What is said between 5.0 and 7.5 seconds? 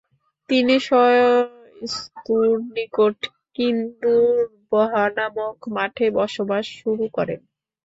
নামক মঠে বসবাস শুরু করেন।